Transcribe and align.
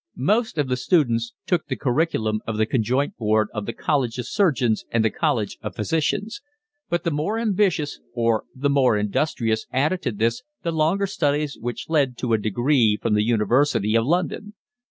Most 0.17 0.57
of 0.57 0.67
the 0.67 0.77
students 0.77 1.33
took 1.45 1.67
the 1.67 1.75
curriculum 1.75 2.41
of 2.47 2.57
the 2.57 2.65
Conjoint 2.65 3.15
Board 3.17 3.49
of 3.53 3.67
the 3.67 3.73
College 3.73 4.17
of 4.17 4.25
Surgeons 4.25 4.83
and 4.89 5.05
the 5.05 5.11
College 5.11 5.59
of 5.61 5.75
Physicians; 5.75 6.41
but 6.89 7.03
the 7.03 7.11
more 7.11 7.37
ambitious 7.37 7.99
or 8.13 8.45
the 8.55 8.67
more 8.71 8.97
industrious 8.97 9.67
added 9.71 10.01
to 10.01 10.11
this 10.11 10.41
the 10.63 10.71
longer 10.71 11.05
studies 11.05 11.55
which 11.61 11.87
led 11.87 12.17
to 12.17 12.33
a 12.33 12.39
degree 12.39 12.97
from 12.99 13.13
the 13.13 13.21
University 13.23 13.95
of 13.95 14.07
London. 14.07 14.55